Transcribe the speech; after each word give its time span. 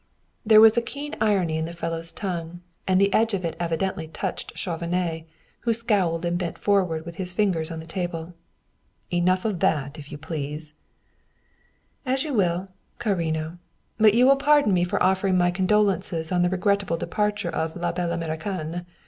There 0.43 0.59
was 0.59 0.77
a 0.77 0.81
keen 0.81 1.15
irony 1.21 1.59
in 1.59 1.65
the 1.65 1.73
fellow's 1.73 2.11
tongue 2.11 2.61
and 2.87 2.99
the 2.99 3.13
edge 3.13 3.35
of 3.35 3.45
it 3.45 3.55
evidently 3.59 4.07
touched 4.07 4.57
Chauvenet, 4.57 5.27
who 5.59 5.73
scowled 5.73 6.25
and 6.25 6.39
bent 6.39 6.57
forward 6.57 7.05
with 7.05 7.17
his 7.17 7.33
fingers 7.33 7.69
on 7.69 7.79
the 7.79 7.85
table. 7.85 8.33
"Enough 9.13 9.45
of 9.45 9.59
that, 9.59 9.99
if 9.99 10.11
you 10.11 10.17
please." 10.17 10.73
"As 12.03 12.23
you 12.23 12.33
will, 12.33 12.69
carino; 12.97 13.59
but 13.99 14.15
you 14.15 14.25
will 14.25 14.37
pardon 14.37 14.73
me 14.73 14.83
for 14.83 15.03
offering 15.03 15.37
my 15.37 15.51
condolences 15.51 16.31
on 16.31 16.41
the 16.41 16.49
regrettable 16.49 16.97
departure 16.97 17.51
of 17.51 17.75
la 17.75 17.91
belle 17.91 18.11
Americaine. 18.11 18.87